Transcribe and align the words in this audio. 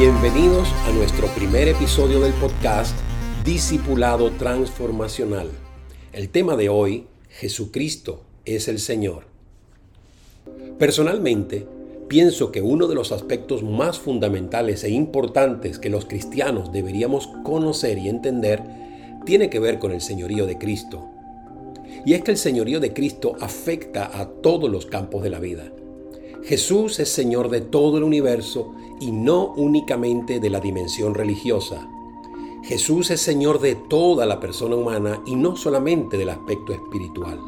Bienvenidos 0.00 0.66
a 0.86 0.92
nuestro 0.92 1.26
primer 1.26 1.68
episodio 1.68 2.20
del 2.20 2.32
podcast 2.32 2.96
Discipulado 3.44 4.30
Transformacional. 4.30 5.50
El 6.14 6.30
tema 6.30 6.56
de 6.56 6.70
hoy, 6.70 7.04
Jesucristo 7.28 8.22
es 8.46 8.68
el 8.68 8.78
Señor. 8.78 9.24
Personalmente, 10.78 11.66
pienso 12.08 12.50
que 12.50 12.62
uno 12.62 12.86
de 12.86 12.94
los 12.94 13.12
aspectos 13.12 13.62
más 13.62 13.98
fundamentales 13.98 14.84
e 14.84 14.88
importantes 14.88 15.78
que 15.78 15.90
los 15.90 16.06
cristianos 16.06 16.72
deberíamos 16.72 17.26
conocer 17.44 17.98
y 17.98 18.08
entender 18.08 18.62
tiene 19.26 19.50
que 19.50 19.60
ver 19.60 19.78
con 19.78 19.92
el 19.92 20.00
señorío 20.00 20.46
de 20.46 20.56
Cristo. 20.56 21.10
Y 22.06 22.14
es 22.14 22.22
que 22.22 22.30
el 22.30 22.38
señorío 22.38 22.80
de 22.80 22.94
Cristo 22.94 23.36
afecta 23.38 24.18
a 24.18 24.30
todos 24.30 24.70
los 24.70 24.86
campos 24.86 25.22
de 25.22 25.28
la 25.28 25.40
vida. 25.40 25.70
Jesús 26.42 26.98
es 27.00 27.10
Señor 27.10 27.50
de 27.50 27.60
todo 27.60 27.98
el 27.98 28.04
universo 28.04 28.72
y 28.98 29.12
no 29.12 29.52
únicamente 29.54 30.40
de 30.40 30.50
la 30.50 30.60
dimensión 30.60 31.14
religiosa. 31.14 31.88
Jesús 32.62 33.10
es 33.10 33.20
Señor 33.20 33.60
de 33.60 33.74
toda 33.74 34.26
la 34.26 34.40
persona 34.40 34.76
humana 34.76 35.22
y 35.26 35.34
no 35.34 35.56
solamente 35.56 36.16
del 36.16 36.30
aspecto 36.30 36.72
espiritual. 36.72 37.38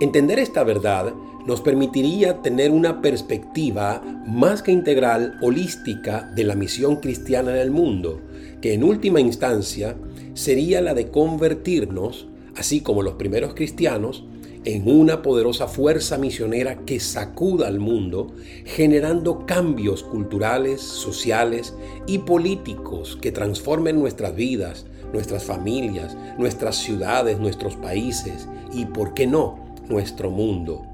Entender 0.00 0.38
esta 0.38 0.62
verdad 0.62 1.14
nos 1.46 1.60
permitiría 1.60 2.42
tener 2.42 2.70
una 2.70 3.00
perspectiva 3.00 4.02
más 4.26 4.62
que 4.62 4.72
integral, 4.72 5.38
holística 5.40 6.30
de 6.34 6.44
la 6.44 6.54
misión 6.54 6.96
cristiana 6.96 7.52
en 7.52 7.58
el 7.58 7.70
mundo, 7.70 8.20
que 8.60 8.74
en 8.74 8.84
última 8.84 9.20
instancia 9.20 9.96
sería 10.34 10.80
la 10.80 10.92
de 10.92 11.10
convertirnos, 11.10 12.26
así 12.56 12.80
como 12.80 13.02
los 13.02 13.14
primeros 13.14 13.54
cristianos, 13.54 14.24
en 14.66 14.88
una 14.88 15.22
poderosa 15.22 15.68
fuerza 15.68 16.18
misionera 16.18 16.78
que 16.84 16.98
sacuda 16.98 17.68
al 17.68 17.78
mundo, 17.78 18.32
generando 18.64 19.46
cambios 19.46 20.02
culturales, 20.02 20.80
sociales 20.80 21.72
y 22.08 22.18
políticos 22.18 23.16
que 23.22 23.30
transformen 23.30 23.98
nuestras 23.98 24.34
vidas, 24.34 24.84
nuestras 25.12 25.44
familias, 25.44 26.16
nuestras 26.36 26.76
ciudades, 26.76 27.38
nuestros 27.38 27.76
países 27.76 28.48
y, 28.72 28.86
por 28.86 29.14
qué 29.14 29.28
no, 29.28 29.56
nuestro 29.88 30.30
mundo. 30.30 30.84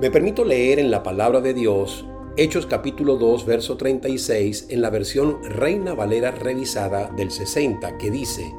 Me 0.00 0.12
permito 0.12 0.44
leer 0.44 0.78
en 0.78 0.92
la 0.92 1.02
palabra 1.02 1.40
de 1.40 1.54
Dios 1.54 2.06
Hechos 2.38 2.66
capítulo 2.66 3.16
2, 3.16 3.46
verso 3.46 3.76
36 3.78 4.66
en 4.68 4.82
la 4.82 4.90
versión 4.90 5.42
Reina 5.42 5.94
Valera 5.94 6.30
revisada 6.30 7.10
del 7.16 7.30
60 7.30 7.96
que 7.96 8.10
dice, 8.10 8.52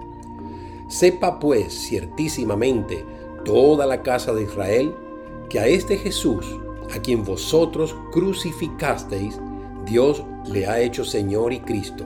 Sepa 0.89 1.39
pues 1.39 1.71
ciertísimamente 1.87 3.05
toda 3.47 3.85
la 3.85 4.03
casa 4.03 4.33
de 4.33 4.43
Israel 4.43 4.93
que 5.49 5.61
a 5.61 5.67
este 5.67 5.97
Jesús, 5.97 6.45
a 6.93 6.99
quien 7.01 7.23
vosotros 7.23 7.95
crucificasteis, 8.11 9.39
Dios 9.85 10.21
le 10.51 10.67
ha 10.67 10.81
hecho 10.81 11.05
Señor 11.05 11.53
y 11.53 11.61
Cristo. 11.61 12.03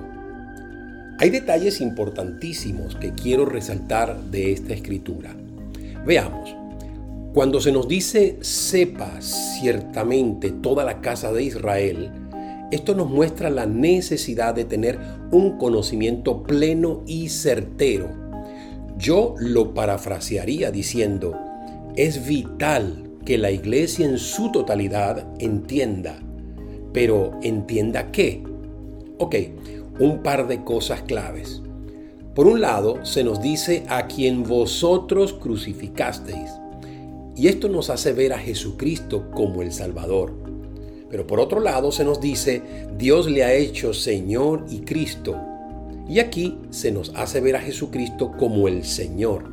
Hay 1.18 1.32
detalles 1.32 1.82
importantísimos 1.82 2.96
que 2.96 3.14
quiero 3.14 3.46
resaltar 3.46 4.22
de 4.26 4.52
esta 4.54 4.76
escritura. 4.76 5.36
Veamos. 6.06 6.56
Cuando 7.34 7.60
se 7.60 7.72
nos 7.72 7.88
dice 7.88 8.38
sepa 8.42 9.20
ciertamente 9.22 10.52
toda 10.52 10.84
la 10.84 11.02
casa 11.02 11.34
de 11.34 11.44
Israel, 11.44 12.12
esto 12.72 12.94
nos 12.94 13.10
muestra 13.10 13.50
la 13.50 13.66
necesidad 13.66 14.54
de 14.54 14.66
tener 14.66 15.00
un 15.32 15.58
conocimiento 15.58 16.44
pleno 16.44 17.02
y 17.08 17.30
certero. 17.30 18.21
Yo 19.02 19.34
lo 19.40 19.74
parafrasearía 19.74 20.70
diciendo, 20.70 21.34
es 21.96 22.28
vital 22.28 23.10
que 23.26 23.40
la 23.40 23.50
iglesia 23.50 24.06
en 24.06 24.20
su 24.20 24.52
totalidad 24.52 25.26
entienda. 25.40 26.20
Pero 26.94 27.32
¿entienda 27.42 28.12
qué? 28.12 28.44
Ok, 29.18 29.36
un 30.00 30.22
par 30.22 30.48
de 30.48 30.64
cosas 30.64 31.02
claves. 31.02 31.64
Por 32.36 32.46
un 32.46 32.62
lado, 32.62 33.04
se 33.04 33.24
nos 33.24 33.42
dice 33.42 33.86
a 33.90 34.06
quien 34.06 34.44
vosotros 34.44 35.34
crucificasteis. 35.34 36.52
Y 37.36 37.48
esto 37.48 37.70
nos 37.70 37.90
hace 37.90 38.14
ver 38.14 38.34
a 38.34 38.38
Jesucristo 38.38 39.32
como 39.32 39.64
el 39.64 39.72
Salvador. 39.72 40.32
Pero 41.10 41.26
por 41.26 41.40
otro 41.40 41.60
lado 41.60 41.92
se 41.92 42.06
nos 42.06 42.22
dice, 42.22 42.62
Dios 43.00 43.28
le 43.28 43.44
ha 43.44 43.54
hecho 43.54 43.96
Señor 43.96 44.66
y 44.70 44.82
Cristo. 44.82 45.51
Y 46.08 46.20
aquí 46.20 46.58
se 46.70 46.92
nos 46.92 47.14
hace 47.16 47.40
ver 47.40 47.56
a 47.56 47.62
Jesucristo 47.62 48.32
como 48.38 48.68
el 48.68 48.84
Señor. 48.84 49.46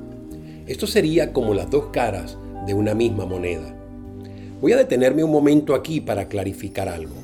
Esto 0.66 0.86
sería 0.86 1.32
como 1.32 1.54
las 1.54 1.70
dos 1.70 1.86
caras 1.92 2.36
de 2.66 2.74
una 2.74 2.94
misma 2.94 3.26
moneda. 3.26 3.74
Voy 4.60 4.72
a 4.72 4.76
detenerme 4.76 5.24
un 5.24 5.30
momento 5.30 5.74
aquí 5.74 6.00
para 6.00 6.28
clarificar 6.28 6.88
algo. 6.88 7.14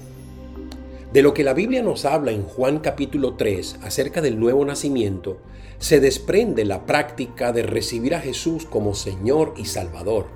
De 1.13 1.23
lo 1.23 1.35
que 1.35 1.45
la 1.45 1.55
Biblia 1.55 1.83
nos 1.83 2.05
habla 2.05 2.33
en 2.33 2.43
Juan 2.43 2.79
capítulo 2.79 3.35
3 3.35 3.81
acerca 3.83 4.21
del 4.21 4.39
nuevo 4.39 4.65
nacimiento, 4.65 5.39
se 5.79 6.01
desprende 6.01 6.65
la 6.65 6.87
práctica 6.87 7.53
de 7.53 7.63
recibir 7.63 8.15
a 8.15 8.21
Jesús 8.21 8.65
como 8.65 8.95
Señor 8.95 9.55
y 9.57 9.67
Salvador. 9.67 10.27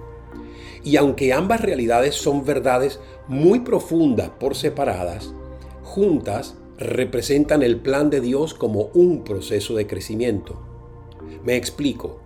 Y 0.84 0.97
aunque 0.97 1.32
ambas 1.32 1.62
realidades 1.62 2.15
son 2.15 2.44
verdades 2.44 3.00
muy 3.26 3.60
profundas 3.60 4.31
por 4.38 4.55
separadas, 4.55 5.32
juntas 5.82 6.55
representan 6.78 7.62
el 7.62 7.78
plan 7.81 8.09
de 8.09 8.21
Dios 8.21 8.55
como 8.55 8.91
un 8.94 9.25
proceso 9.25 9.75
de 9.75 9.87
crecimiento. 9.87 10.61
Me 11.44 11.56
explico. 11.56 12.21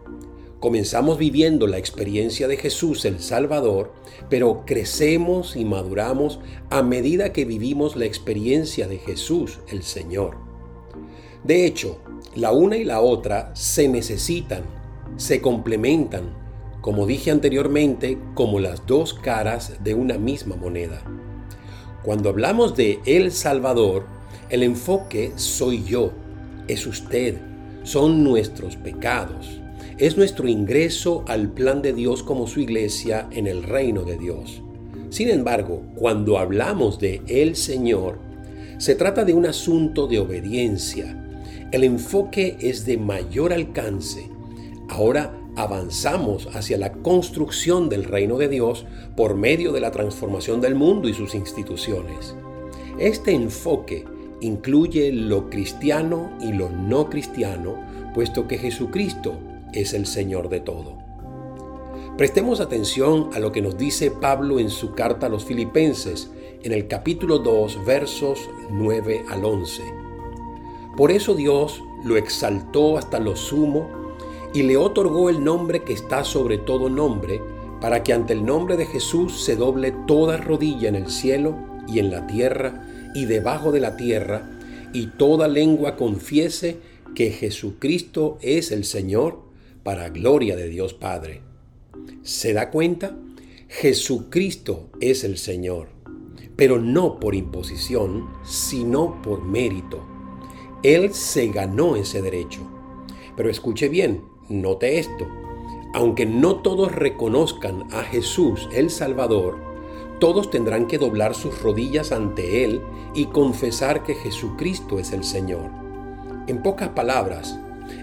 Comenzamos 0.60 1.18
viviendo 1.18 1.66
la 1.66 1.78
experiencia 1.78 2.46
de 2.46 2.56
Jesús 2.56 3.04
el 3.04 3.18
Salvador, 3.18 3.92
pero 4.28 4.62
crecemos 4.64 5.56
y 5.56 5.64
maduramos 5.64 6.38
a 6.70 6.82
medida 6.82 7.32
que 7.32 7.44
vivimos 7.44 7.96
la 7.96 8.04
experiencia 8.04 8.86
de 8.86 8.98
Jesús 8.98 9.58
el 9.68 9.82
Señor. 9.82 10.36
De 11.42 11.66
hecho, 11.66 11.98
la 12.36 12.52
una 12.52 12.76
y 12.76 12.84
la 12.84 13.00
otra 13.00 13.50
se 13.56 13.88
necesitan, 13.88 14.62
se 15.16 15.40
complementan, 15.40 16.32
como 16.80 17.06
dije 17.06 17.32
anteriormente, 17.32 18.18
como 18.34 18.60
las 18.60 18.86
dos 18.86 19.14
caras 19.14 19.82
de 19.82 19.94
una 19.94 20.16
misma 20.18 20.54
moneda. 20.54 21.02
Cuando 22.04 22.28
hablamos 22.28 22.76
de 22.76 23.00
El 23.04 23.32
Salvador, 23.32 24.04
el 24.52 24.62
enfoque 24.62 25.32
soy 25.36 25.82
yo, 25.82 26.12
es 26.68 26.86
usted, 26.86 27.38
son 27.84 28.22
nuestros 28.22 28.76
pecados, 28.76 29.62
es 29.96 30.18
nuestro 30.18 30.46
ingreso 30.46 31.24
al 31.26 31.48
plan 31.48 31.80
de 31.80 31.94
Dios 31.94 32.22
como 32.22 32.46
su 32.46 32.60
iglesia 32.60 33.28
en 33.32 33.46
el 33.46 33.62
reino 33.62 34.04
de 34.04 34.18
Dios. 34.18 34.62
Sin 35.08 35.30
embargo, 35.30 35.82
cuando 35.94 36.36
hablamos 36.36 36.98
de 36.98 37.22
el 37.28 37.56
Señor, 37.56 38.18
se 38.76 38.94
trata 38.94 39.24
de 39.24 39.32
un 39.32 39.46
asunto 39.46 40.06
de 40.06 40.18
obediencia. 40.18 41.18
El 41.70 41.82
enfoque 41.82 42.58
es 42.60 42.84
de 42.84 42.98
mayor 42.98 43.54
alcance. 43.54 44.28
Ahora 44.90 45.34
avanzamos 45.56 46.46
hacia 46.54 46.76
la 46.76 46.92
construcción 46.92 47.88
del 47.88 48.04
reino 48.04 48.36
de 48.36 48.48
Dios 48.48 48.84
por 49.16 49.34
medio 49.34 49.72
de 49.72 49.80
la 49.80 49.92
transformación 49.92 50.60
del 50.60 50.74
mundo 50.74 51.08
y 51.08 51.14
sus 51.14 51.34
instituciones. 51.34 52.34
Este 52.98 53.32
enfoque 53.32 54.04
incluye 54.42 55.12
lo 55.12 55.48
cristiano 55.48 56.32
y 56.40 56.52
lo 56.52 56.68
no 56.68 57.08
cristiano, 57.08 57.76
puesto 58.12 58.48
que 58.48 58.58
Jesucristo 58.58 59.38
es 59.72 59.94
el 59.94 60.04
Señor 60.04 60.48
de 60.48 60.60
todo. 60.60 60.98
Prestemos 62.18 62.60
atención 62.60 63.30
a 63.32 63.38
lo 63.38 63.52
que 63.52 63.62
nos 63.62 63.78
dice 63.78 64.10
Pablo 64.10 64.58
en 64.58 64.68
su 64.68 64.94
carta 64.94 65.26
a 65.26 65.28
los 65.28 65.44
filipenses 65.44 66.30
en 66.62 66.72
el 66.72 66.88
capítulo 66.88 67.38
2 67.38 67.84
versos 67.86 68.50
9 68.70 69.24
al 69.30 69.44
11. 69.44 69.82
Por 70.96 71.10
eso 71.12 71.34
Dios 71.34 71.80
lo 72.04 72.16
exaltó 72.16 72.98
hasta 72.98 73.20
lo 73.20 73.36
sumo 73.36 73.88
y 74.52 74.64
le 74.64 74.76
otorgó 74.76 75.30
el 75.30 75.42
nombre 75.42 75.84
que 75.84 75.92
está 75.92 76.24
sobre 76.24 76.58
todo 76.58 76.90
nombre, 76.90 77.40
para 77.80 78.02
que 78.02 78.12
ante 78.12 78.32
el 78.32 78.44
nombre 78.44 78.76
de 78.76 78.86
Jesús 78.86 79.40
se 79.40 79.56
doble 79.56 79.92
toda 80.06 80.36
rodilla 80.36 80.88
en 80.88 80.96
el 80.96 81.08
cielo 81.08 81.56
y 81.86 82.00
en 82.00 82.10
la 82.10 82.26
tierra 82.26 82.82
y 83.14 83.26
debajo 83.26 83.72
de 83.72 83.80
la 83.80 83.96
tierra, 83.96 84.58
y 84.92 85.06
toda 85.06 85.48
lengua 85.48 85.96
confiese 85.96 86.78
que 87.14 87.30
Jesucristo 87.30 88.38
es 88.40 88.72
el 88.72 88.84
Señor, 88.84 89.40
para 89.82 90.10
gloria 90.10 90.56
de 90.56 90.68
Dios 90.68 90.94
Padre. 90.94 91.40
¿Se 92.22 92.52
da 92.52 92.70
cuenta? 92.70 93.16
Jesucristo 93.68 94.90
es 95.00 95.24
el 95.24 95.38
Señor, 95.38 95.88
pero 96.56 96.78
no 96.78 97.18
por 97.18 97.34
imposición, 97.34 98.28
sino 98.44 99.20
por 99.22 99.44
mérito. 99.44 100.06
Él 100.82 101.12
se 101.14 101.48
ganó 101.48 101.96
ese 101.96 102.22
derecho. 102.22 102.60
Pero 103.36 103.50
escuche 103.50 103.88
bien, 103.88 104.22
Note 104.48 104.98
esto, 104.98 105.26
aunque 105.94 106.26
no 106.26 106.56
todos 106.56 106.92
reconozcan 106.92 107.84
a 107.92 108.02
Jesús 108.02 108.68
el 108.74 108.90
Salvador, 108.90 109.71
todos 110.22 110.52
tendrán 110.52 110.86
que 110.86 110.98
doblar 110.98 111.34
sus 111.34 111.62
rodillas 111.62 112.12
ante 112.12 112.62
Él 112.62 112.80
y 113.12 113.24
confesar 113.24 114.04
que 114.04 114.14
Jesucristo 114.14 115.00
es 115.00 115.10
el 115.10 115.24
Señor. 115.24 115.68
En 116.46 116.62
pocas 116.62 116.90
palabras, 116.90 117.58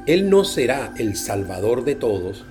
Él 0.06 0.30
no 0.30 0.44
será 0.44 0.94
el 0.98 1.16
Salvador 1.16 1.86
de 1.86 1.95
todos, 1.95 2.44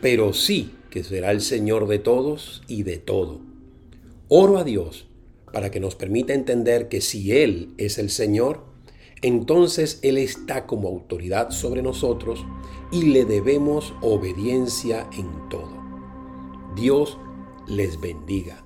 pero 0.00 0.32
sí 0.32 0.76
que 0.90 1.02
será 1.02 1.32
el 1.32 1.40
Señor 1.40 1.88
de 1.88 1.98
todos 1.98 2.62
y 2.68 2.84
de 2.84 2.98
todo. 2.98 3.40
Oro 4.28 4.58
a 4.58 4.62
Dios 4.62 5.08
para 5.52 5.72
que 5.72 5.80
nos 5.80 5.96
permita 5.96 6.32
entender 6.32 6.88
que 6.88 7.00
si 7.00 7.32
Él 7.32 7.74
es 7.78 7.98
el 7.98 8.10
Señor, 8.10 8.62
entonces 9.22 9.98
Él 10.02 10.18
está 10.18 10.66
como 10.66 10.86
autoridad 10.86 11.50
sobre 11.50 11.82
nosotros 11.82 12.46
y 12.92 13.06
le 13.06 13.24
debemos 13.24 13.92
obediencia 14.02 15.10
en 15.18 15.48
todo. 15.48 15.82
Dios 16.76 17.18
les 17.66 18.00
bendiga. 18.00 18.65